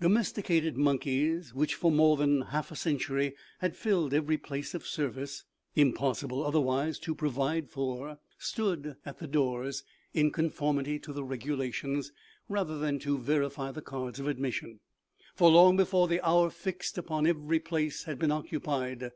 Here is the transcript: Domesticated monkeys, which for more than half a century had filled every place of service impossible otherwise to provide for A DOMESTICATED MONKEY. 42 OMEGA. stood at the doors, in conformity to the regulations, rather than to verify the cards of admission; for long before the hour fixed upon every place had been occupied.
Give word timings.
Domesticated 0.00 0.76
monkeys, 0.76 1.52
which 1.52 1.74
for 1.74 1.90
more 1.90 2.16
than 2.16 2.42
half 2.42 2.70
a 2.70 2.76
century 2.76 3.34
had 3.58 3.76
filled 3.76 4.14
every 4.14 4.38
place 4.38 4.74
of 4.74 4.86
service 4.86 5.42
impossible 5.74 6.46
otherwise 6.46 7.00
to 7.00 7.16
provide 7.16 7.68
for 7.68 8.06
A 8.06 8.08
DOMESTICATED 8.36 8.60
MONKEY. 8.60 8.82
42 8.82 8.90
OMEGA. 8.90 8.94
stood 8.94 8.96
at 9.10 9.18
the 9.18 9.26
doors, 9.26 9.82
in 10.14 10.30
conformity 10.30 11.00
to 11.00 11.12
the 11.12 11.24
regulations, 11.24 12.12
rather 12.48 12.78
than 12.78 13.00
to 13.00 13.18
verify 13.18 13.72
the 13.72 13.82
cards 13.82 14.20
of 14.20 14.28
admission; 14.28 14.78
for 15.34 15.50
long 15.50 15.76
before 15.76 16.06
the 16.06 16.24
hour 16.24 16.48
fixed 16.48 16.96
upon 16.96 17.26
every 17.26 17.58
place 17.58 18.04
had 18.04 18.20
been 18.20 18.30
occupied. 18.30 19.10